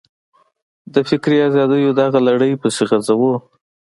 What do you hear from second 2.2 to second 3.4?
لړۍ پسې غځوو.